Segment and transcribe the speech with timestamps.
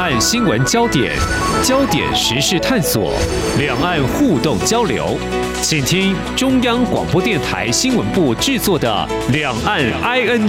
[0.00, 1.14] 岸新闻焦点，
[1.62, 3.12] 焦点时事探索，
[3.58, 5.18] 两岸互动交流，
[5.60, 10.48] 请听中央广播电台新闻部制作的《两岸 ING》。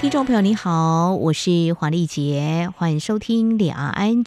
[0.00, 4.22] 听众朋友，你好，我是黄丽杰，欢迎收听《两岸 ING》。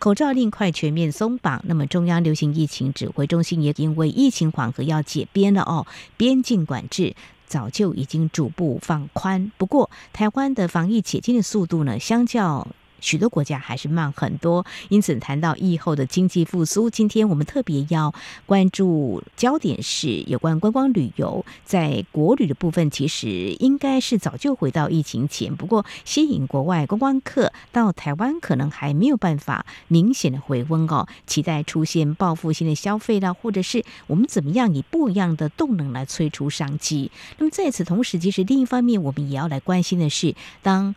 [0.00, 5.86] 口罩令快全面松绑，那么中央流行疫情指挥中心也因为疫情缓和要解编了哦，
[6.16, 7.14] 边境管制
[7.52, 9.52] 早就已经逐步放宽。
[9.58, 12.66] 不过，台湾的防疫解禁的速度呢，相较
[13.02, 18.14] 许多国家还是慢很多，因此谈到疫后的经济复苏，今天我们特别要
[18.46, 21.44] 关注焦点是有关观光旅游。
[21.64, 23.28] 在国旅的部分，其实
[23.58, 31.06] 应该是早就回到疫情前，不过吸引国外观光客到台湾，可能还没有办法明显的回温哦。
[31.26, 37.10] 期待出现报复性的消费啦，或者是我们怎么样以不一样的动能来催出商机。
[37.38, 40.94] 那么在此同时，其实另一方面，我们也要来关心的是，当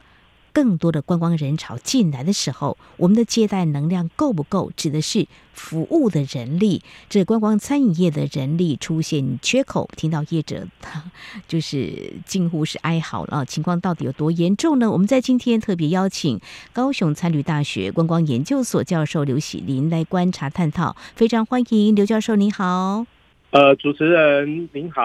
[0.56, 4.72] 更多的观光人潮进来的时候，我们的接待能量够不够？
[4.78, 9.90] 指的是服务的人力，这观光餐饮业的人力出现缺口。
[9.98, 10.66] 听到业者
[11.46, 14.90] 就是近乎是哀嚎了，情况到底有多严重呢？
[14.90, 16.40] 我们在今天特别邀请
[16.72, 23.06] 高雄餐旅大学观光研究所教授刘喜林来观察探讨，非常欢迎刘教授，您好。
[23.52, 25.02] 呃，主持人您好，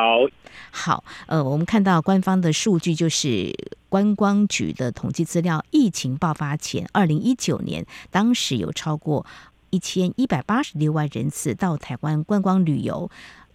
[0.71, 3.55] 好，呃，我们看到官方的数据，就是
[3.91, 9.27] 观光局的统计资料，疫情爆发前，二零一九年，当时有超过
[9.69, 13.11] 一千一百八十六万人次到台湾观光旅游。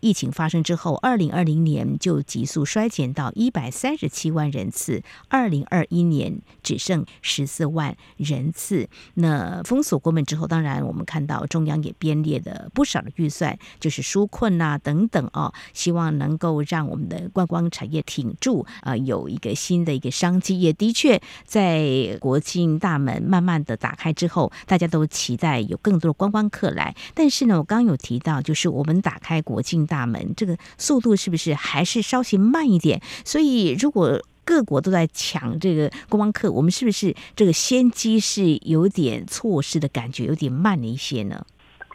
[0.06, 8.88] 疫情发生之后，二零二零年就急速衰减到一百三十七万人次，二零二一年只剩十四万人次。
[9.16, 20.62] 那封锁国门之后，当然我们看到中央也编列了不少的预算，就是纾困啊等等哦，希望能够让我们的观光产业挺住啊、有一个新的一个商机。
[20.62, 26.96] 也的确，在国境大门慢慢的打开之后，大家都期待有更多的观光客来。
[27.16, 33.02] 但是呢，我刚刚有提到，就是我们打开国境大大门这个速度是不是还是稍显慢一点？
[33.24, 41.46] 所以如果各国都在抢这个观光客，我们是不是这个先机是有点错失的感觉，有点慢了一些呢？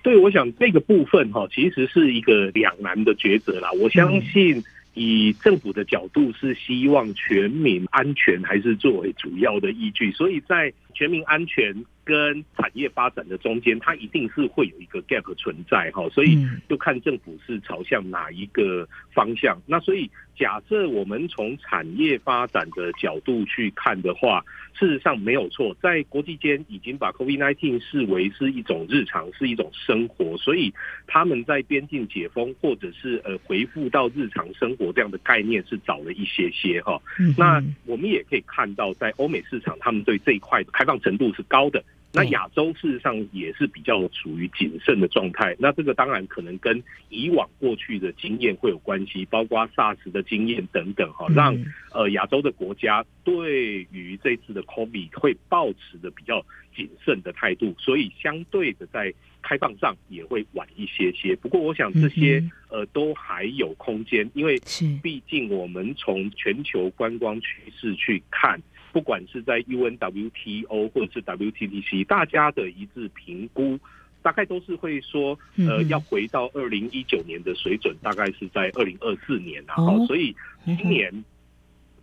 [0.03, 3.71] 对，我想这个部分哈，其实是一个两难的抉择啦。
[3.73, 11.85] 我相信以政府的角度是希望全民安全还是作为主要的依据，所以在全民安全。
[12.11, 19.57] 跟产业发展的中间，它一定是会有一个 gap 存在哈，所以就看政府是朝向哪一个方向。
[19.65, 24.45] 那所以假设我们从产业发展的角度去看的话，
[24.75, 30.75] 事实上没有错，在国际间已经把 COVID-19 视为是一种日常，是一种生活，所以
[31.07, 37.01] 他们在边境解封或者是呃回复到日常生活这样的概念是早了一些些哈。
[37.39, 41.85] 那我们也可以看到，在欧美市场，他们对这一块的开放程度是高的。
[42.13, 51.57] 那亚洲事实上也是比较处于谨慎的状态，那这个当然可能跟以往过去的经验会有关系，包括 SARS 的经验等等哈，让
[51.93, 56.45] 呃亚洲的国家对于这次的 COVID 会保持的比较
[56.75, 61.37] 谨慎的态度，所以相对的在开放上也会晚一些些。
[61.37, 64.61] 不过我想这些呃都还有空间，因为
[65.01, 68.61] 毕竟我们从全球观光趋势去看。
[68.93, 73.79] 不管是在 UNWTO 或者是 WTTC，大家的一致评估，
[74.23, 79.75] 大概都是会说，呃，要回到二零一九年的水准，大概是在二零二四年啊。
[79.79, 80.35] 哦，所以
[80.65, 81.25] 今年，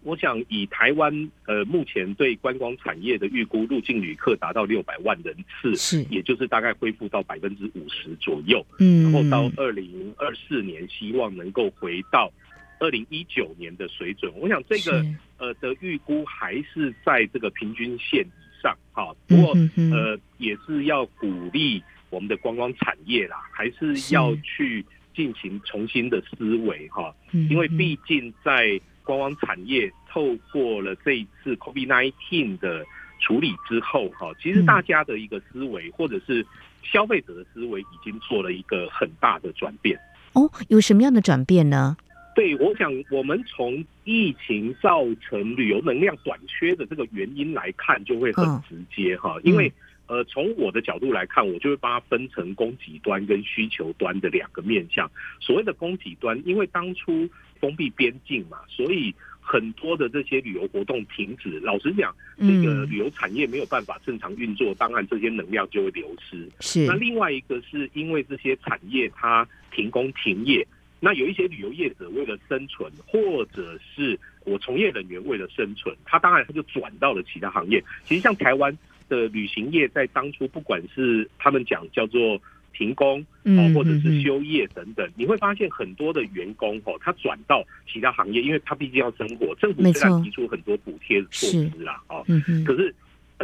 [0.03, 8.65] 我想以台湾呃目前对观光产业的预估，入境旅客达到六百万人次，是，也就是大概恢复到百分之五十左右。
[8.79, 12.31] 嗯，然后到二零二四年，希望能够回到。
[12.79, 15.05] 二零一九年的水准，我想这个
[15.37, 19.15] 呃的预估还是在这个平均线以上哈。
[19.27, 19.53] 不过
[19.91, 27.13] 呃也是要鼓励我们的观光产业啦，还是要去进行重新的思维哈。
[27.49, 32.85] 因为毕竟在观光产业透过了这一次 COVID-19 的
[33.19, 36.45] 处理之后哈，其实大家的一个思维或者是
[36.83, 39.97] 消费者的思维已经做了一个很大的转变。
[40.33, 41.97] 哦，有什么样的转变呢？
[42.37, 49.37] 对，我想我们从疫情造成旅游能量短缺的这个原因来看，就会很直接哈。
[49.43, 49.73] 因为
[50.05, 55.09] 呃，从我的角度来看，我就会把它分成供给端跟需求端的两个面向。
[55.39, 57.27] 所谓的供给端，因为当初
[57.59, 59.11] 封闭边境嘛，所以
[59.41, 61.59] 很多的这些旅游活动停止。
[61.61, 66.47] 老实讲，这个旅游产业没有办法正常运作，当然这些能量就会流失。
[66.59, 66.85] 是。
[66.85, 70.63] 那另外一个是因为这些产业它停工停业。
[70.99, 77.83] 那有一些旅游业者为了生存，或者是我从业人员为了生存，他当然他就转到了其他行业。
[78.03, 78.75] 其实像台湾
[79.07, 82.41] 的旅行业，在当初不管是他们讲叫做
[82.73, 89.53] 停工哦，或者是休业等等，你会发现很多的员工哦，他转到其他行业，因为他毕竟要生活。
[89.55, 92.25] 政府虽然提出很多补贴措施啦，哦，
[92.65, 92.93] 可是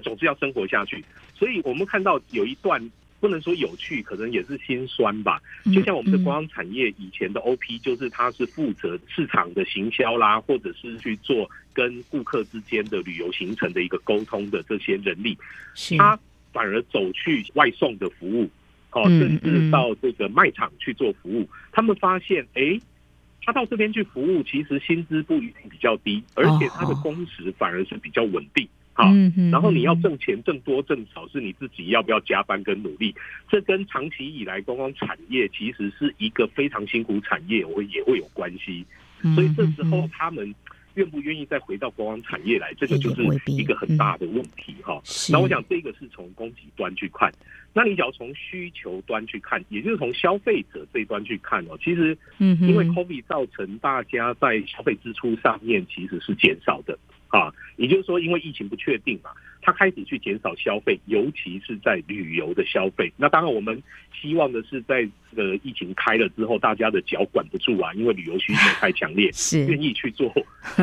[0.02, 1.06] 总是要生活下去。
[1.36, 2.92] 所以我们看到有一段。
[3.24, 5.42] 不能说有趣，可能也是心酸吧。
[5.74, 15.38] 就像我们的观光产业以前的 OP，就是他是负责市场的行销啦，或者是去做跟顾客之间的旅游行程的一个沟通的这些人力，
[15.98, 16.20] 他
[16.52, 18.50] 反而走去外送的服务，
[18.92, 21.50] 哦，甚至到这个卖场去做服务。
[21.72, 22.78] 他们发现，哎，
[23.42, 28.68] 他到这边去服务，其实薪资不一定比较低，而且他的工时反而是比较稳定。
[28.96, 29.12] 好，
[29.52, 33.16] 然后你要挣钱挣多挣少是你自己要不要加班跟努力，
[33.50, 38.86] 这跟长期以来观光产业其实是一个非常辛苦产业，我也会有关系。
[39.34, 40.54] 所以这时候他们
[40.94, 45.02] 愿不愿意再回到观光产业来，这个就是一个很大的问题哈。
[45.32, 47.34] 那我想这个是从供给端去看，
[47.74, 56.96] 那你只要从需求端去看，也就是从消费者这一端去看哦，其实因为 COVID 造成大家在消费支出上面其实是减少的。
[57.34, 63.12] 啊，也就是说，因为疫情不确定嘛，他开始去减少消费，尤其是在旅游的消费。
[63.18, 63.82] 那当然，我们
[64.22, 65.04] 希望的是，在
[65.36, 70.32] 这个疫情开了之后，大家的脚管不住啊，因为旅游需求太强烈， 是愿意去做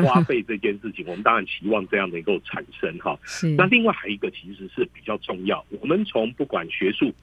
[0.05, 1.05] 花费这件事情。
[1.07, 3.17] 我们当然期望这样能够产生哈。
[3.23, 3.47] 是。
[3.51, 7.13] 那另外还有一个其实是比较重要，我们从不管学术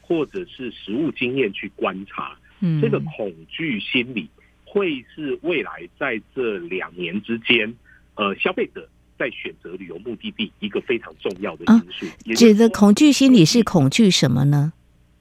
[0.00, 4.28] 或者是实务经验去观察，嗯，这个恐惧心理
[4.64, 7.74] 会是未来在这两年之间。
[8.16, 14.72] 呃，消费者在选择旅游目的地一个非常重要的因素，啊、指的恐惧心理是恐惧什么呢？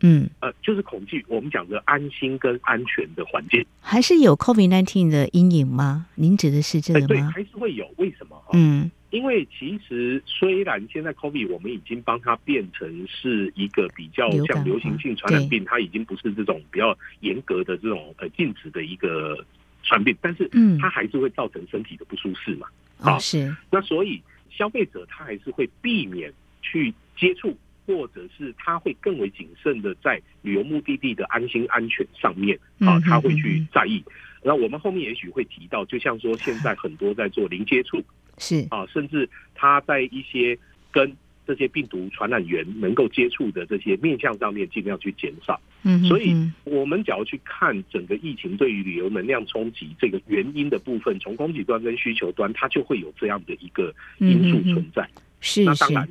[0.01, 6.07] 嗯，呃，就是恐惧我们讲的安心跟安全的环境，还是有 COVID nineteen 的阴影吗？
[6.15, 7.07] 您指的是这个吗？
[7.07, 7.89] 对，还是会有。
[7.95, 8.35] 为什么？
[8.53, 19.37] 嗯，因为其实虽然现在 COVID 我们已经帮它变成是一个比较像流行性传染病，它已经不是这种比较严格的这种呃禁止的一个
[19.85, 22.67] 传病，但是嗯，它还是会造成身体的不舒适嘛。
[22.99, 34.03] 啊，是那所以消费者他还是会避免去接触，或者是他会更为谨慎的在旅游目的地的安心安全上面啊，他会去在意。
[34.43, 38.03] 那我们后面也许会提到，就像说现在很多在做零接触，
[38.37, 40.57] 是啊，甚至他在一些
[40.91, 41.15] 跟。
[41.45, 45.59] 这些病毒传染源能够接触的这些面向上面，尽量去减少。
[45.83, 55.09] 嗯，所以我们只要去看整个疫情对于旅游能量冲击这个原因的部分，从供给端跟需求端，它就会有这样的一个因素存在。
[55.41, 56.07] 是，那当然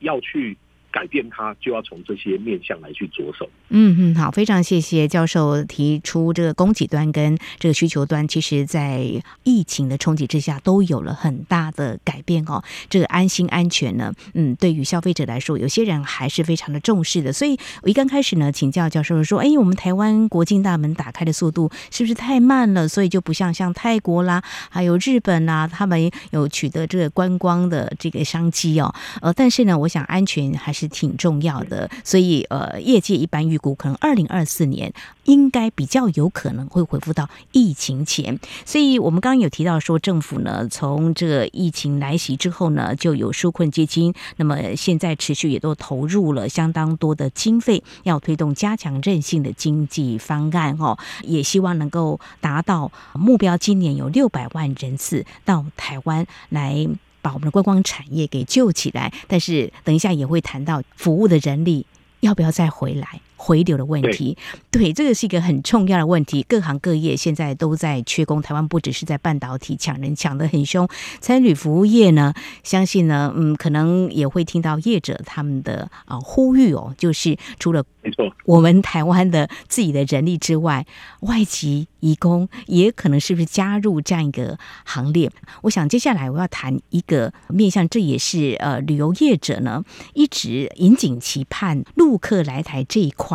[0.00, 0.56] 要去。
[0.94, 3.50] 改变它，就要从这些面向来去着手。
[3.70, 9.04] 嗯嗯，好，非常谢谢教授提出这个供给端跟这个需求端，其实在
[9.42, 12.62] 疫情的冲击之下都有了很大的改变哦。
[12.88, 17.32] 这个安心安全呢，嗯，对于消费者来说，有些人还是非常的重视的。
[17.32, 22.86] 所以我一刚开始呢，请教教授说，哎，我们台湾国境大门打开的速度是不是太慢了？
[22.86, 28.94] 所以就不像像泰国啦，还有日本啦，他们有取得这个观光的这个商机哦。
[29.20, 30.83] 呃，但是呢，我想安全还是。
[30.88, 34.92] 挺重要的，所以呃，业界一般预估可能二零二四年
[35.24, 38.38] 应该比较有可能会恢复到疫情前。
[38.64, 56.88] 所以我们刚刚有提到说，政府呢从这个疫情来袭之后呢，就有纾困基金，那么现在持续也都投入了相当多的经费，要推动加强韧性的经济方案哦，也希望能够达到目标，今年有六百万人次到台湾来。
[57.24, 61.86] 把我们的观光产业给救起来，但是等一下也会谈到服务的人力
[62.20, 63.18] 要不要再回来。
[63.44, 64.38] 回流的问题，
[64.70, 66.42] 对，对，这个是一个很重要的问题。
[66.48, 70.88] 各行各业现在都在缺工，台湾不只是在半导体抢人抢得很凶，
[71.20, 72.32] 餐旅服务业呢，
[72.62, 80.86] 相信呢，嗯，可能也会听到业者他们的啊呼吁哦，就是除了没错，我们台湾的自己的人力之外，
[81.20, 85.30] 外籍移工也可能是不是加入这样一个行列？
[85.60, 89.84] 我想接下来我要谈一个面向，这也是呃旅游业者呢
[90.14, 93.33] 一直引颈期盼陆客来台这一块。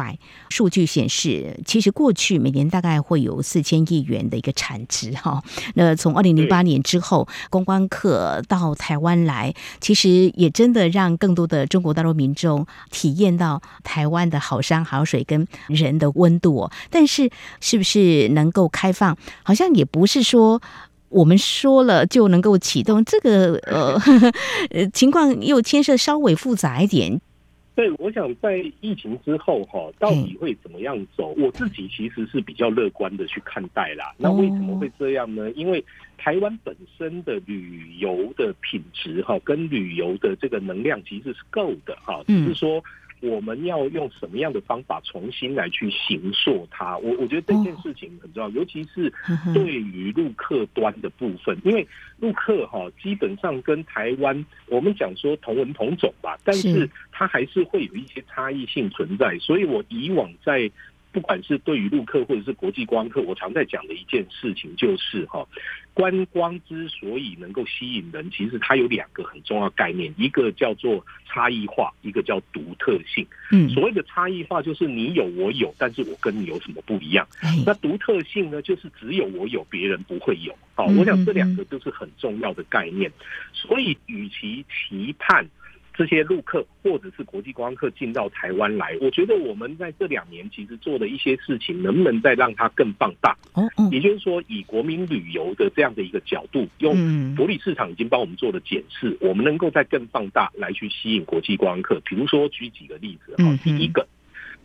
[0.49, 5.41] 数据显示，其实过去每年大概会有四千亿元的一个产值哈。
[5.75, 16.71] 那从二零零八年之后，观光客到台湾来，其实也真的让更多的中国大陆民众体验到台湾的好山好水跟人的温度哦。
[16.89, 17.29] 但是，
[17.61, 20.61] 是不是能够开放，好像也不是说
[21.09, 23.03] 我们说了就能够启动。
[23.03, 27.19] 这个 呃，情况又牵涉稍微复杂一点。
[27.79, 31.33] 对，我想在疫情之后哈，到底会怎么样走？
[31.37, 34.13] 我自己其实是比较乐观的去看待啦。
[34.17, 35.49] 那为什么会这样呢？
[35.51, 35.81] 因为
[36.17, 42.83] 台湾本身的旅游的品质哈，跟旅游的这个能量其实是够的哈，只是说。
[43.21, 46.97] 我们要用什么样的方法重新来去形塑它？
[46.97, 49.11] 我我觉得这件事情很重要，尤其是
[49.53, 51.87] 对于陆客端的部分，因为
[52.19, 59.37] 陆客哈基本上跟台湾我们讲说同文同种吧，但是它还是会有一些差异性存在。
[59.39, 60.71] 所以我以往在。
[61.19, 65.45] 不管是对于陆客或者是国际观光客，我常在讲的一件事情就是哈，
[65.93, 73.27] 观光之所以能够吸引人，其实它有两个很重要概念，一个叫做差异化，一个叫独特性。
[73.51, 77.27] 嗯，所谓的差异化就是你有我有，但是我跟你有什么不一样？
[77.65, 80.57] 那独特性呢，就是只有我有，别人不会有。
[80.73, 83.11] 好，我想这两个都是很重要的概念。
[83.51, 85.45] 所以，与其期盼。
[85.99, 93.37] 这些陆客或者是国际观光客进到台湾来，我觉得我们在这两年其实做的一些事情，能不能再让它更放大？
[93.53, 102.01] 哦，也就是说，以国民旅游的这样的一个角度，用福利市场已经帮我们做了检视，我们能够再更放大来去吸引国际观光客。
[102.05, 104.07] 比如说，举几个例子哈，第一个。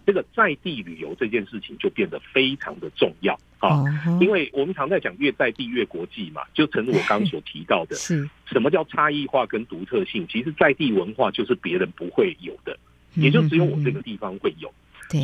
[0.07, 3.83] 这个在地旅游这件事情就变得非常的重要啊，
[4.21, 10.27] 因为我们常在讲越在地越国际嘛，就正如我刚刚所提到的， 是什么叫差异化跟独特性？
[10.29, 12.79] 其实在地文化就是别人不会有的，
[13.15, 14.73] 也就只有我这个地方会有。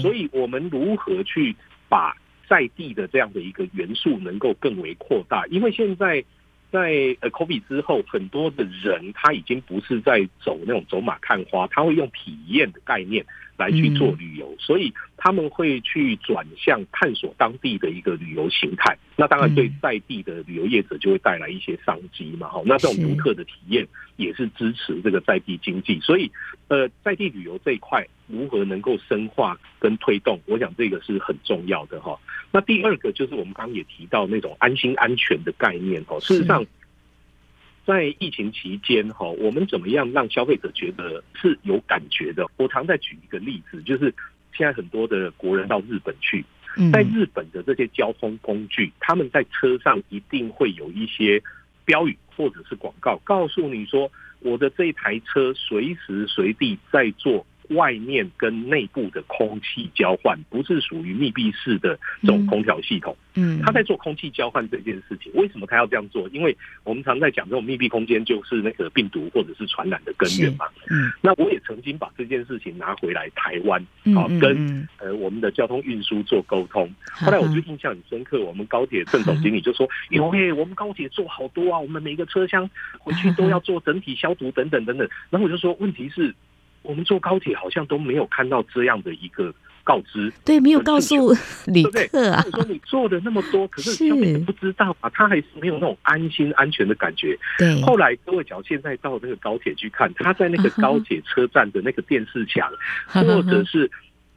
[0.02, 1.54] 所以我们如何去
[1.88, 2.16] 把
[2.48, 5.46] 在地的这样的一个元素能够更为扩大？
[5.46, 6.24] 因为现在
[6.70, 13.24] 在呃 COVID 之后，很多的人他已经不是在走那种走马看花，他会用体验的概念。
[13.60, 18.96] 来去做旅游，所以他们会去转向探索当地的一个旅游形态。
[19.16, 22.48] 那当然对在地的旅游业者就会带来一些商机嘛。
[22.48, 23.86] 哈，那这种独特的体验
[24.16, 26.00] 也是支持这个在地经济。
[26.00, 26.32] 所以，
[26.68, 32.18] 呃，在地旅游这一块如何能够深化跟推动，我想这个是很重要的哈。
[32.50, 36.18] 那第二个就是我们刚刚也提到那种安心安全的概念哦。
[36.20, 36.64] 事实上。
[37.90, 42.46] 在疫情期间，哈，我们怎么样让消费者觉得是有感觉的？
[42.56, 44.14] 我常在举一个例子，就是
[44.56, 46.44] 现在很多的国人到日本去，
[46.92, 51.42] 在日本的这些交通工具，他们在车上一定会有一些
[51.84, 57.44] 标语或者是广告，告诉你说，我的这一台车随时随地在做。
[57.70, 66.28] 外面跟内部的空气交换不是属于密闭式的这种空调系统，嗯，他在做空气交换这件事情，为什么他要这样做？
[66.30, 73.80] 因为我们常在讲这种密闭空间就是那个病毒或者是传染的根源嘛，嗯，那我也曾经把这件事情拿回来台湾，
[74.16, 86.34] 啊，跟呃我们的交通运输做沟通，后来我就印象很深刻，我们高铁郑总经理就说，因为我们高铁做好多啊，我们每个车厢回去都要做整体消毒等等等等，然后我就说，问题是。
[86.82, 89.52] 我们坐高铁好像都没有看到这样的一个
[89.84, 91.32] 告知，对，没有告诉
[91.66, 92.42] 旅客啊。
[92.52, 97.38] 说你做的那么多，可是消费者不知道啊，他还是没有那种安心安全的感觉。
[97.58, 102.70] 对，后来各位只要现在到那个高铁去看，他在那个 高铁车站的那个电视墙，
[103.08, 103.90] 或者是。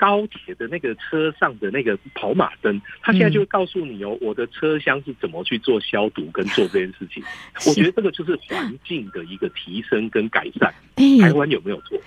[0.03, 7.23] 高铁的那个车上的那个跑马灯，它现在就会告诉你哦，我的车厢是怎么去做消毒跟做这件事情。
[7.65, 10.73] 我觉得这个就是环境的一个提升跟改善。
[11.21, 11.97] 台湾有没有做？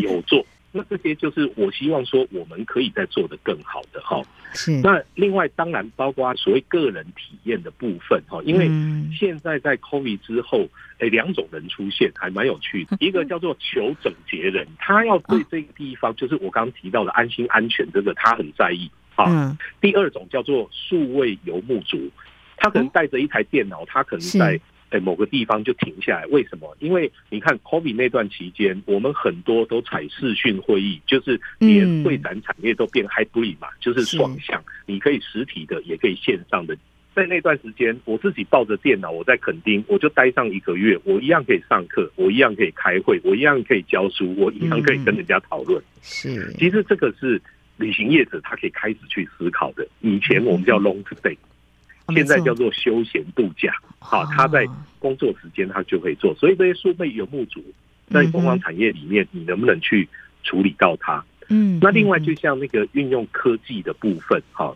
[0.00, 0.44] 有做。
[0.76, 4.20] 那这些就是我希望说我们可以再做得更好的哈。
[4.52, 4.80] 是。
[4.82, 8.68] 那另外当然包括所谓个人体验的部分哈，因为
[9.16, 12.96] 现在在 COVID 之后，诶，两种人出现还蛮有趣的。
[12.98, 19.56] 一个叫做求整洁人，他要对这个地方，就是我刚刚提到的安心安全这个，他很在意啊。
[19.80, 22.10] 第二种叫做数位游牧族，
[22.56, 24.60] 他可能带着一台电脑，他可能在。
[24.94, 26.76] 在某个地方就停下来，为什么？
[26.78, 36.76] 因为你看 COVID 那段期间，我们很多都采视讯会议，就是连会展产业都变 hybrid 嘛，就是双向，你可以实体的，也可以线上的。
[37.12, 45.82] 在那段时间，我自己抱着电脑，我在垦丁，我就待上一个月，我一样可以上课，我一样可以开会，我一样可以教书，我一样可以跟人家讨论。
[46.02, 47.42] 是，其实这个是
[47.78, 49.84] 旅行业者他可以开始去思考的。
[50.02, 51.36] 以前我们叫 long stay。
[52.08, 54.66] 现在叫做休闲度假，好，他在
[54.98, 57.64] 工作时间他就可以做，所以这些数倍游牧族
[58.10, 60.08] 在凤凰产业里面，你能不能去
[60.42, 61.24] 处理到它？
[61.48, 64.74] 嗯，那另外就像那个运用科技的部分，哈，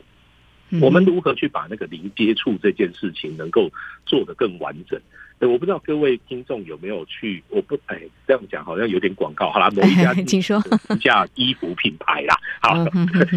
[0.81, 3.71] 我们如何去把那个零接触这件事情能够
[4.07, 5.01] 做得更完整？
[5.47, 7.43] 我不知道各位听众有没有去？
[7.49, 9.51] 我不哎，这样讲好像有点广告。
[9.51, 12.85] 好啦，某一家 听说一家衣服品牌啦，好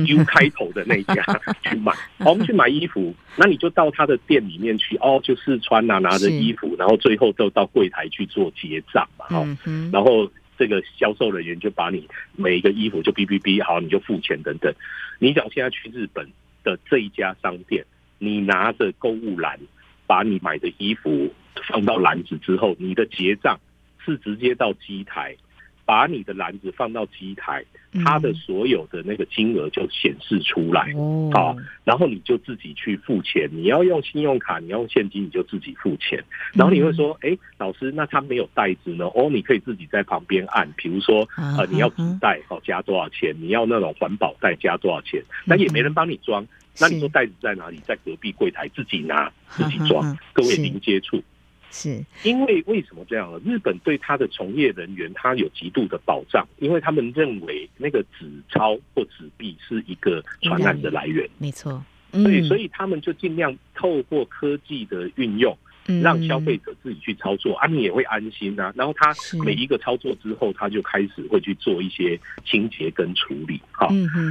[0.07, 1.23] ，U 开头的那一家
[1.63, 1.91] 去买。
[2.17, 9.45] 好，我们去买衣服，那你就到他的店里面去哦，就试穿啊，拿着衣服，然后最后都到柜台去做结账嘛，哈。
[9.91, 10.27] 然后
[10.57, 14.73] 这个销售人员就把你每一个衣服就哔哔哔，好，你就付钱等等。
[15.19, 16.27] 你想现在去日本
[16.63, 17.85] 的这一家商店，
[18.17, 19.59] 你拿着购物篮，
[20.07, 21.31] 把你买的衣服
[21.67, 23.59] 放到篮子之后，你的结账
[24.05, 25.35] 是直接到机台。
[25.83, 27.65] 把你的篮子放到机台，
[28.05, 30.93] 它的所有的那个金额就显示出来，
[31.33, 31.53] 好，
[31.83, 33.49] 然后你就自己去付钱。
[33.51, 36.23] 你要用信用卡，你要用现金，你就自己付钱。
[36.53, 39.05] 然后你会说，哎，老师，那他没有袋子呢？
[39.07, 43.35] 哦，你可以自己在旁边按，比如说，呃，你要纸袋，哦，加多少钱？
[43.41, 45.21] 你要那种环保袋，加多少钱？
[45.43, 46.45] 那也没人帮你装，
[46.79, 47.81] 那你说袋子在哪里？
[47.85, 50.17] 在隔壁柜台自己拿，自己装。
[50.31, 51.21] 各位零接触。
[51.71, 53.39] 是因为为什么这样呢？
[53.45, 61.83] 日本对他的从业人员，他有极度的保障，因为他们认为那个纸钞或纸币是一个传染的来源，没错。
[62.11, 65.57] 所以，所以他们就尽量透过科技的运用。
[66.01, 68.71] 让消费者自己去操作啊，你也会安心啊。
[68.75, 73.59] 然后他每一个操作之后，他就开始会去做一些清洁跟处理。
[73.71, 73.89] 好，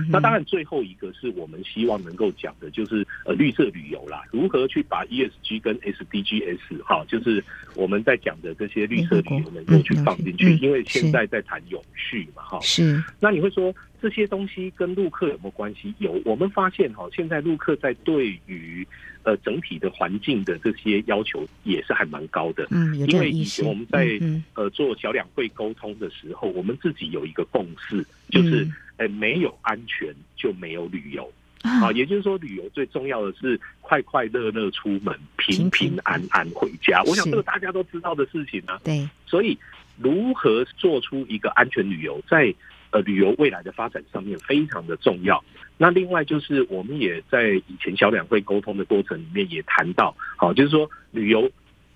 [0.09, 7.43] 那当然最后一个是我们希望能够讲的，就是呃绿色旅游啦，如何去把 ESG 跟 SDGs 哈，就是
[7.75, 12.61] 我们在讲的这些绿色旅游能够去放进去，因为现在在谈永续嘛，哈。
[12.61, 13.03] 是。
[13.19, 15.93] 那你会说这些东西跟陆客有没有关系？
[15.99, 18.87] 有，我们发现哈，现在陆客在对于
[19.23, 22.67] 呃，整体的环境的这些要求也是还蛮高的。
[22.71, 24.19] 嗯，因为以前我们在
[24.55, 31.31] 呃做小两会沟通的时候，我们自己有一个共识，就是呃没有安全就没有旅游
[31.63, 31.93] 啊。
[31.93, 37.03] 也就是说，旅游最重要的是快快乐乐出门，平平安安回家。
[37.05, 38.79] 我想这个大家都知道的事情呢。
[38.83, 39.59] 对，所以
[39.99, 42.55] 如何做出一个安全旅游，在
[42.91, 45.45] 呃旅游未来的发展上面非常的重要。
[45.83, 51.51] 那另外就是，我们也在以前小两会沟通的过程里面也谈到，好，就是说旅游，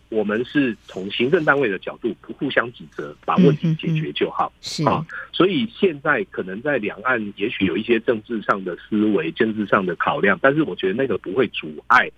[0.08, 5.04] 我们是从行政单位的角度不互相指责，把问题解决就好，是啊。
[5.34, 12.10] 所以现在可能在两岸也许有一些政治上的思维、政治上的考量，但是我觉得那个不会阻碍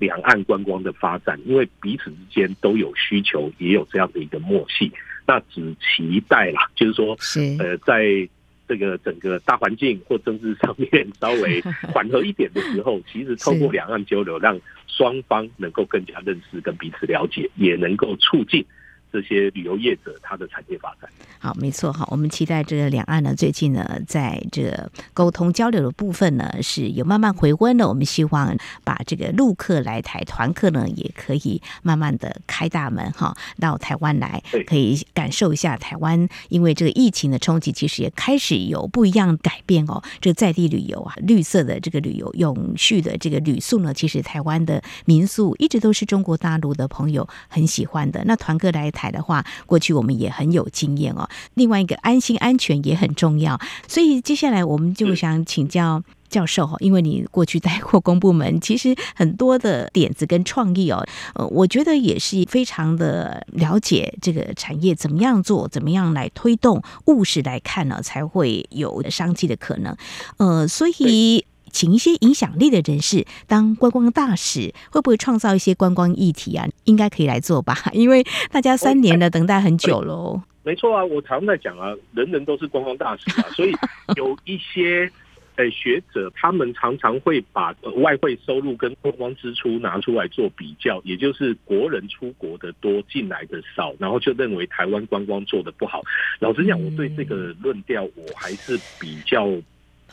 [0.00, 4.90] 两岸观光的发展，因为彼此之间都有需求，也有这样的一个默契。
[5.24, 7.16] 那只期待啦，就是说，
[7.60, 8.28] 呃，在。
[8.72, 11.60] 这个整个大环境或政治上面 稍微
[11.92, 18.64] 缓和一点的时候，其实透过两岸交流，让双方能够更加认识跟彼此了解，也能够促进。
[19.12, 22.06] 这些旅游业者，他的产业发展好，没错哈。
[22.10, 27.86] 我们期待这个两岸呢，最近呢，在这个沟通交流的部分呢，是有慢慢回温的。
[27.86, 36.26] 我们希望把这个陆客来台，团客呢，也可以慢慢的开大门哈，到台湾来，可以感受一下台湾。
[36.48, 40.02] 因为这个疫情的冲击，其实也开始有不一样改变哦。
[40.20, 48.22] 这个在地旅游啊，绿色的这个旅游，永续的这个旅宿呢，其实台湾的民宿一直都是中国大陆的朋友很喜欢的。
[48.24, 49.01] 那团客来台。
[49.02, 51.28] 台的话，过去我们也很有经验哦。
[51.54, 69.96] 另外一个安心安全也很重要，所以接下来我们就想请教教授哈，因为你过去待过公部门，其实很多的点子跟创意哦， 呃，我觉得也是非常的了解这个产业怎么样做，怎么样来推动，务实来看呢，才会有商机的可能。
[70.36, 71.44] 呃，所以。
[71.72, 76.68] 请一些影响力的人士当观光大使，会不会创造一些观光议题啊？
[76.84, 80.40] 应该可以来做吧， 因为大家三年了，等待很久喽。
[80.62, 83.72] 没错啊，我常在讲啊，人人都是观光大使啊，所以
[84.16, 85.10] 有一些
[85.56, 96.02] 呃学者，他们常常会把外汇收入跟观光支出拿出来做比较，也就是国人出国的多，进来的少，然后就认为台湾观光做的不好。
[96.38, 99.48] 老实讲，我对这个论调我还是比较。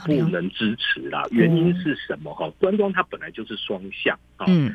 [0.06, 2.34] 不能支持啦，原因是什么？
[2.34, 4.46] 哈，观光它本来就是双向啊。
[4.48, 4.74] 嗯，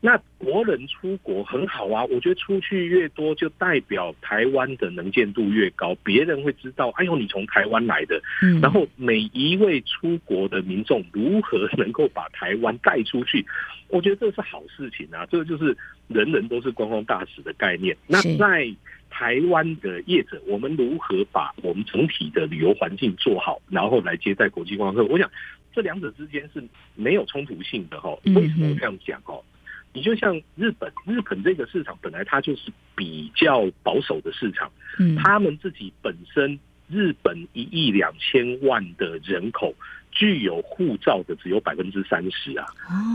[0.00, 8.20] 那国人出国很好啊，我觉得出去越多，就代表台湾的能见度越高，别人会知道，哎呦，你从台湾来的。
[8.42, 13.44] 嗯，然后每一位出国的民众如何能够把台湾带出去，
[13.88, 15.24] 我觉得这是好事情啊。
[15.30, 15.76] 这个就是
[16.08, 17.96] 人人都是观光大使的概念。
[18.06, 18.68] 那在
[19.16, 25.12] 台湾的业者，我们如何把我们整体的旅游环境做好，然后来接待国际观光客？
[25.12, 25.30] 我想
[25.72, 26.60] 这两者之间是
[26.96, 28.10] 没有冲突性的哈。
[28.24, 29.40] 为什么我这样讲哦？
[29.92, 34.68] 你就像日本，日本这个市场本来它就是比较保守的市场，
[35.22, 39.72] 他们自己本身日本一亿两千万的人口，
[40.10, 42.66] 具有护照的只有百分之三十啊，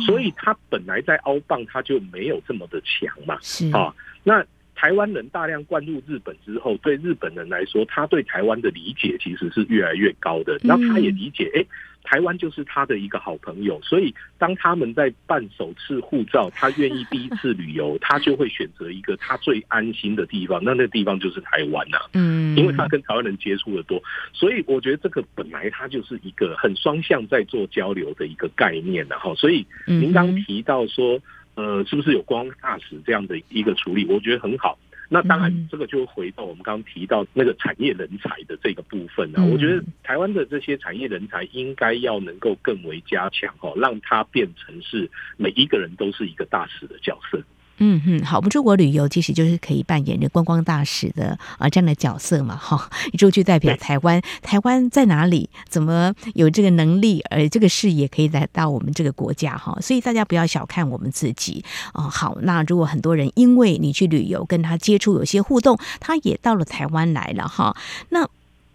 [0.05, 3.35] 所以它本来在欧棒它就没有这么的强嘛。
[3.77, 4.41] 啊，那。
[4.79, 10.57] 台湾人大量灌入日本之后，对日本人来说，他对台湾的理解其实是越来越高的。
[10.63, 11.65] 然后他也理解，哎，
[12.01, 13.77] 台湾就是他的一个好朋友。
[13.83, 20.63] 所以当他们在办首次护照，他愿意第一次旅游，他就会选择一个他最安心的地方。
[20.63, 29.05] 那那个地方就是台湾呐， 嗯，因为他跟台湾人接触的多，所以我觉得这个本来它就是一个很双向在做交流的一个概念。
[29.09, 31.19] 然后，所以您刚提到说。
[31.59, 34.05] 呃，是不是有光大使这样的一个处理？
[34.05, 34.79] 我觉得很好。
[35.09, 39.43] 那当然，这个就回到我们刚刚提到那个产业人才的这个部分了。
[39.43, 47.41] 我觉得台湾的这些产业人才应该要能够更为加强哦，让它变成是每一个人都是一个大使的角色。
[47.79, 55.49] 嗯哼，好，我们出国旅游其实就是可以扮演着观光大使的啊这样的角色嘛，哈，一出去代表台湾，台湾在哪里？
[55.67, 57.21] 怎么有这个能力？
[57.29, 61.63] 而这个视野可以来到我们这个国家哈，所以大家不要小看我们自己
[61.93, 62.03] 啊。
[62.03, 67.75] 好，那如果很多人因为你去旅游跟他接触有些互动，他也到了台湾来了哈，
[68.09, 68.27] 那。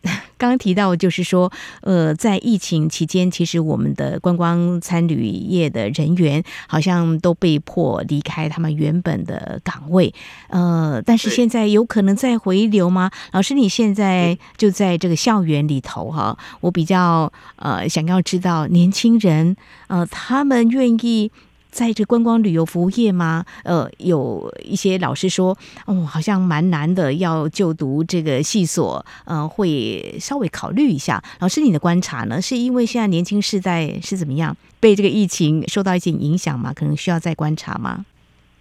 [0.05, 0.15] 刚
[0.51, 10.13] 刚提到，就是说，呃，在疫情期间，其实我们的观光参旅业的人员好像都被迫离开他们原本的岗位，
[10.49, 13.11] 呃，但是现在有可能再回流吗？
[13.33, 19.57] 老师，你现在就在这个校园里头哈，我比较呃想要知道年轻人
[19.89, 21.33] 呃他们愿意。
[21.75, 23.45] 在这观光旅游服务业吗？
[23.65, 31.21] 呃，有一些老师说，哦，好像蛮难的，要就读这个系所，呃，会稍微考虑一下。
[31.41, 32.41] 老师，你的观察呢？
[32.41, 36.73] 是因为现在年轻世代是怎么样被这个疫情受到一些影响吗？
[36.73, 38.07] 可能需要再观察吗？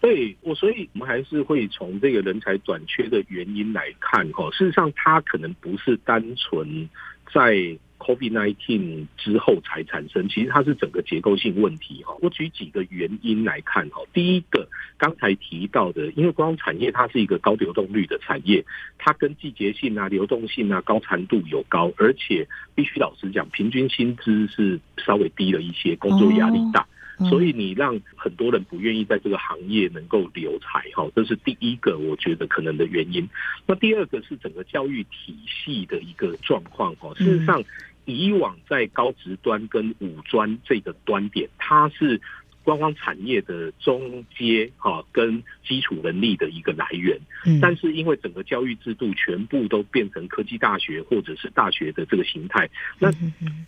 [0.01, 6.89] 对，我所以我们还是会从这个人才短缺的原因来看，哈，事实上它可能不是单纯
[7.31, 7.77] 在。
[8.03, 12.13] COVID-19 之后才产生，其实它是整个结构性问题哈。
[12.21, 14.01] 我举几个原因来看哈。
[14.13, 18.63] 第一个，刚才提到的，因为观光产业它是一个高流动率的产业，
[18.97, 26.85] 它跟季节性啊、流动性啊、高产度有高，而且必须老实讲，平均薪资是稍微低了一些，工作压力大。
[27.29, 33.29] 所以你让很多人不愿意在这个行业能够留才哈，这是第一个我觉得可能的原因。
[33.67, 37.13] 那第二个是整个教育体系的一个状况哈。
[37.15, 37.63] 事实上，
[38.05, 42.21] 以往在高职端跟五专这个端点，它是。
[42.63, 47.19] 观光产业的中阶哈跟基础能力的一个来源，
[47.61, 53.11] 但是因为整个教育制度全部都变成科技大学或者是大学的这个形态，那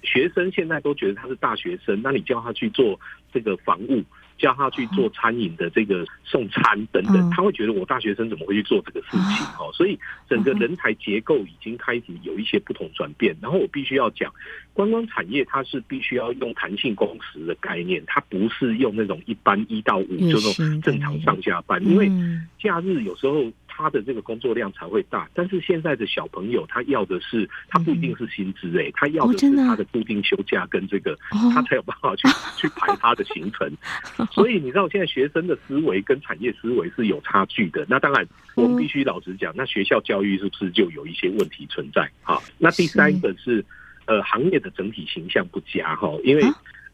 [0.02, 2.98] 学生现在都觉得他是大学生，那你叫他去做
[3.34, 4.02] 这个防务。
[4.38, 9.46] 叫他去做餐饮的这个送餐等等，他会觉得我大学生怎么会去做这个事情？
[9.60, 9.98] 哦，所以
[10.30, 13.36] 整个人才结构已经开始有一些不同转变。
[13.42, 14.34] 然后我必须要讲，
[14.74, 22.12] 观光产业它是必须要用弹性工时的概念，它不是用那种一般一到五就那种正常上下班，因为
[22.60, 23.52] 假日有时候。
[23.78, 31.18] 他的这个工作量才会大，但是现在的小朋友他要的是，他不一定是薪资诶，他要的是他的固定休假跟这个，
[31.54, 33.70] 他才有办法去去排他的行程。
[34.32, 37.86] 所以你知道现在学生的思维跟产业思维是有差距的。
[37.90, 42.10] 那当然，我们必须老实讲，那学校教育是不是就有一些问题存在？
[42.24, 43.66] 好，那第三个是
[44.06, 46.44] 呃行业的整体形象不佳哈，因为。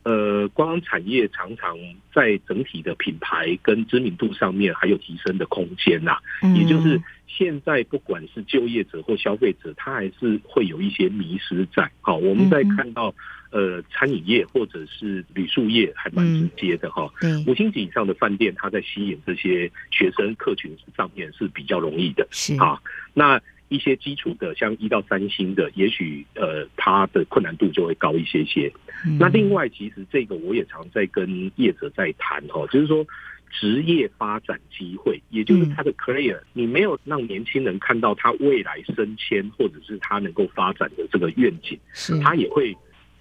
[0.04, 1.78] 呃，观光产业常常
[2.14, 6.48] 在整体的品牌跟知名度上面还有提升的空间呐、啊。
[6.56, 11.92] 也就是现在不管是就业者或消费者，他还是会有一些迷失在。
[12.02, 13.14] 好，我们在看到
[13.52, 17.08] 呃餐饮业或者是旅宿业还蛮直接的哈。
[17.46, 22.28] 五星级以上的饭店，它在吸引这些学生客群上面是比较容易的。
[22.32, 22.82] 是啊，
[23.14, 23.40] 那。
[23.72, 28.70] 一些基础的，像一到三星的，也许呃，它的困难度就会高一些些。
[29.18, 33.06] 那另外，其实这个我也常在跟业者在谈哦，就是说
[33.50, 41.80] 职业发展机会，也就是他的 career，你没有让年轻人看到他未来升迁或者是他能够发展的这个愿景，
[42.22, 42.76] 他也会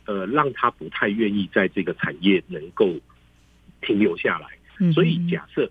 [0.04, 2.92] 呃让他不太愿意在这个产业能够
[3.80, 4.48] 停留下来。
[4.92, 5.70] 所以假设。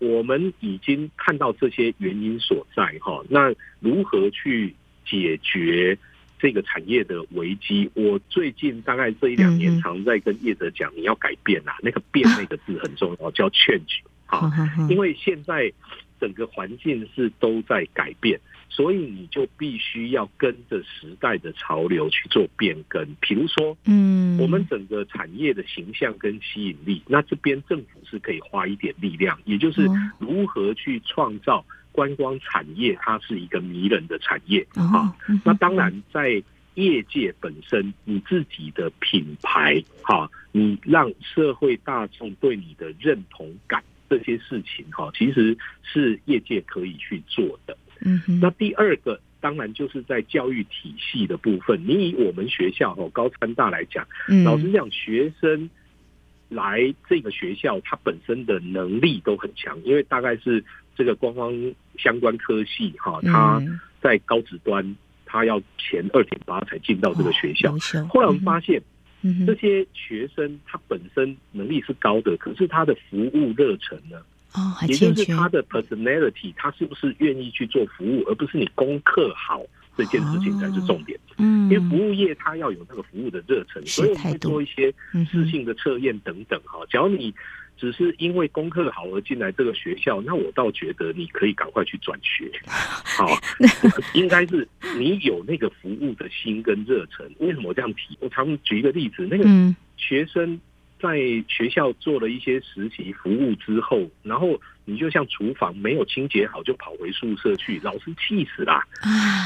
[0.00, 4.74] 我们已经看到这些原因所在哈，那如何去
[5.06, 5.96] 解决
[6.38, 7.88] 这个产业的危机？
[7.94, 14.50] 我最近大概这一两年常在跟业者讲，你要改变呐，那个变那个字很重要， 叫 change 哈，
[14.88, 15.72] 因为现在
[16.18, 18.40] 整个环境是都在改变。
[18.70, 29.86] 所以你就必须要跟着时代的潮流去做变更，比如说，嗯，我们整个产业的形象跟吸引力，那这边政府是可以花一点力量，也就是
[30.18, 35.12] 如何去创造观光产业，它是一个迷人的产业啊。
[35.44, 36.42] 那当然，在
[36.74, 43.82] 业界本身，你自己的品牌哈，你让社会大众对你的认同感。
[44.08, 47.78] 这些事情哈，其实是业界可以去做的。
[48.04, 51.80] 嗯哼，那第二个当然就是在教育体系的部分。
[51.86, 54.06] 你以我们学校哦高参大来讲，
[54.44, 55.68] 老实讲，学生
[56.48, 60.64] 来这个学校，他本身的能力都很强，因为大概是
[60.96, 61.52] 这个官方
[61.98, 63.62] 相关科系哈，他
[64.00, 67.72] 在高职端他要前二点八才进到这个学校。
[68.08, 68.82] 后来我们发现。
[69.46, 74.16] 这些学生他本身能力是高的，可是他的服务热忱呢？
[74.54, 79.62] 哦，也就是他的 personality，他是不是愿意去做服务，而不是你功课好
[79.96, 81.18] 这件事情才是重点。
[81.38, 84.92] 嗯，因为服务业他要有那个服务的热忱，所以我们会做一些
[85.30, 86.60] 适性的测验等等。
[86.64, 87.34] 哈，假如你。
[87.78, 92.52] 只是因为功课好而进来这个学校，那我倒觉得你可以赶快去转学。
[92.68, 93.26] 好，
[94.12, 97.26] 应该是你有那个服务的心跟热忱。
[97.38, 98.14] 为什么我这样提？
[98.20, 100.60] 我常举一个例子，那个学生
[101.00, 108.80] 在学校做了一些实习服务之后，然后你就像厨房没有清洁好就跑回宿舍去，老师气死了，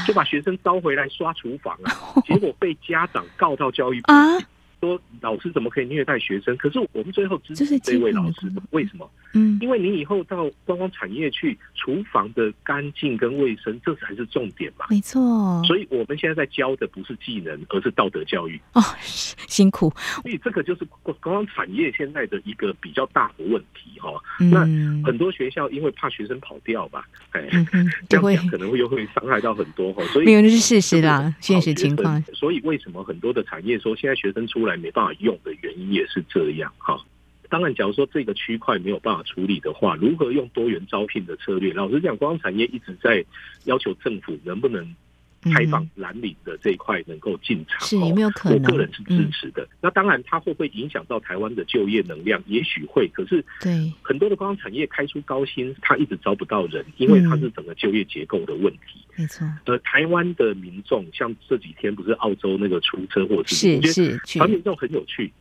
[0.05, 1.91] 就把学生招回来刷厨房啊，
[2.27, 4.13] 结果被家长告到教育部。
[4.79, 6.55] 说老师怎么可以虐待学生？
[6.57, 9.09] 可是我们最后支持这位老师，为什么？
[9.33, 14.85] 嗯，因为你以后到观光产业去，厨房的干净跟卫生，这才是重点嘛。
[14.89, 15.61] 没错。
[15.65, 18.59] 所以我们现在在教的不是技能，而是道德教育。
[18.73, 19.93] 哦，辛苦。
[20.21, 24.11] 所以这个就是观光产业现在的一个比较大的问题哈。
[24.39, 24.61] 那
[25.03, 27.49] 很多学校因为怕学生跑掉吧，哎，
[28.07, 30.03] 这样讲可能会又会伤害到很多哈。
[30.13, 32.21] 所以没有，那是事实啦，现实情况。
[32.33, 36.99] 所以为什么很多的产业说现在学生出来没办法用的原因也是这样哈。
[37.47, 41.71] 当然，假如说这个区块没有办法处理的话，如何用多元招聘的策略？
[41.73, 43.23] 老实讲，光产业一直在
[43.65, 44.95] 要求政府能不能
[45.53, 48.63] 开放蓝领的这一块能够进场，是有没有可能？
[48.63, 49.67] 我个人是支持的。
[49.81, 52.41] 那当然，它会不会影响到台湾的就业能量？
[52.47, 53.07] 也许会。
[53.13, 59.05] 可是，对很多的观光产业开出高薪，它一直招不到人，因为它是整个就业结构的问题。
[59.15, 59.47] 没错。
[59.65, 65.31] 呃，台湾的民众像这几天不是澳洲那个出车祸事情，我觉得台湾民众很有趣。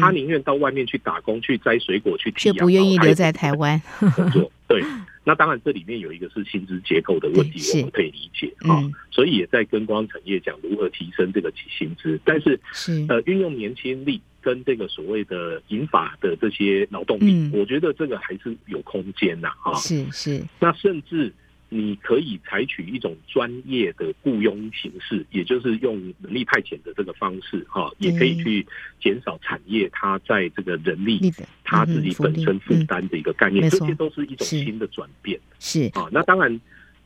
[0.00, 3.78] 他宁愿到外面去打工，去摘水果，去却不愿意留在台湾
[4.16, 4.50] 工作。
[4.66, 4.82] 对，
[5.24, 8.78] 那当然这里面有一个是薪资结构的问题，我们可以理解啊。
[9.10, 12.60] 所以也在跟光产业讲如何提升这个薪资，但是
[13.08, 19.74] 呃，运用年轻力跟这个所谓的银发的这些劳动力，我觉得这个还是有空间的啊。
[19.74, 21.32] 是是，那甚至。
[21.74, 28.64] 你可以采取一种专业的雇佣形式，也就是用人力派遣的这个方式，哈，也可以去
[29.00, 31.32] 减少产业它在这个人力
[31.64, 35.40] 它自己本身负担的一个概念，这些都是一种新的转变。
[35.58, 36.60] 是啊，那当然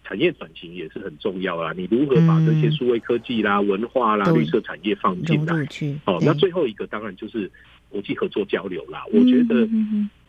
[0.05, 1.73] 产业转型也是很重要啦。
[1.75, 5.67] 你如何把这些数位科技啦、文化啦、绿色产业放进来？
[6.05, 7.51] 哦，那最后一个当然就是
[7.89, 9.03] 国际合作交流啦。
[9.11, 9.67] 我觉得，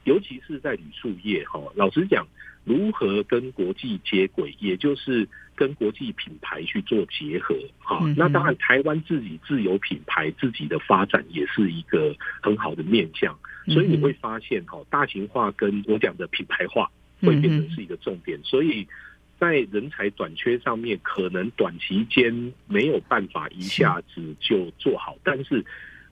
[0.05, 2.25] 尤其是在旅宿业，哈，老实讲。
[2.65, 13.35] 如何跟国际接轨，也就是跟国际品牌去做结合，哈，那当然台湾自己自有品牌自己的发展也是一个很好的面向，
[13.67, 16.89] 所以你会发现，哈，大型化跟我讲的品牌化
[17.21, 18.87] 会变成是一个重点，所以
[19.39, 25.65] 在人才短缺上面，可能短期间没有办法一下子就做好，但是，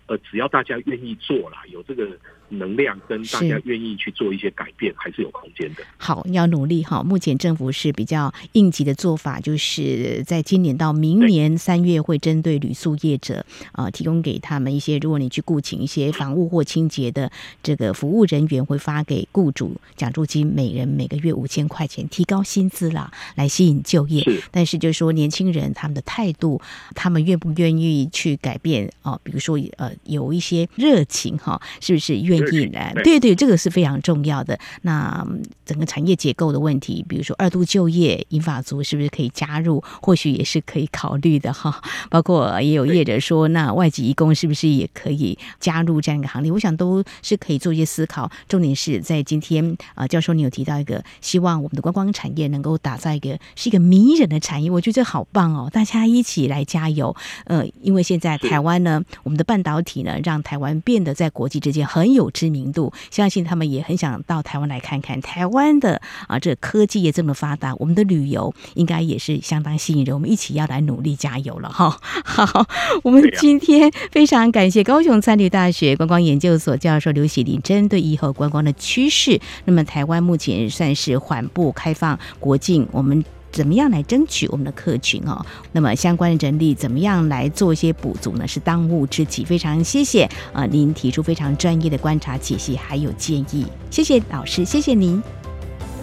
[0.07, 2.17] 呃，只要大家愿意做啦，有这个。
[2.49, 5.83] 能量跟大家愿意去做一些改变，还是有空间的。
[5.97, 7.03] 好，要努力哈。
[7.03, 17.29] 目前政府是比较应急的做法，就是在今年到明年三月会针对旅宿业者啊、呃，提供给他们一些，如果你去雇请一些房务或清洁的
[17.61, 24.23] 这个服务人员，会发给雇主奖助金，每人每个月五千块钱，提高薪资啦，来吸引就业。
[24.23, 26.61] 是，但是就是说年轻人他们的态度，
[26.95, 29.21] 他们愿不愿意去改变啊、呃？
[29.23, 32.36] 比如说呃，有一些热情哈，是不是愿？
[32.37, 34.57] 意然，对对，这个是非常重要的。
[34.81, 35.25] 那
[35.65, 39.83] 整个产业结构的问题，比如说二度就业，银发族是不是可以加入？
[40.01, 41.81] 或许也是可以考虑的哈。
[42.09, 46.51] 包括也有业者说，那外籍移工是不是也可以加入这样一个行列？
[46.51, 48.29] 我想都是可以做一些思考。
[48.47, 54.69] 重点是在今天啊，教授你有提到一个，希望我们的观光产业能够打造一个是一个迷人的产业。
[54.69, 57.15] 我觉得这好棒哦，大家一起来加油。
[57.45, 62.26] 呃，因为现在台湾呢，我们的半导体呢，让台湾变得在国际之间很有。
[62.31, 70.13] 知名度，相信他们也很想到台湾来看看台湾的啊，这科技也这么发达，我们的旅游应该也是相当吸引人。
[70.13, 71.99] 我们一起要来努力加油了哈！
[72.25, 72.65] 好，
[73.03, 83.23] 我们今天非常感谢高雄餐旅大学观光研究所教授刘喜林，针对以后观光的趋势，那么台湾目前算是缓步开放国境，我们。
[83.57, 85.43] 怎么样来争取我们的客群哦？
[85.71, 88.47] 那么相关的人力怎么样来做一些补足呢？
[88.47, 89.43] 是当务之急。
[89.43, 95.19] 非常谢谢啊，您提出非常专业的观察、解析还有建议，谢谢老师，谢谢您。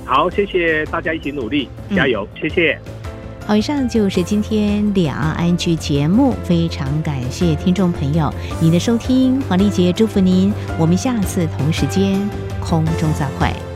[0.05, 2.77] 好，谢谢大家一起努力，加油，嗯、谢谢。
[3.47, 12.21] 好，以上就是今天两岸 ING 节目，非常感谢听众朋友您的收听，黄丽杰祝福您，我们下次同时间
[12.61, 13.74] 空中再会。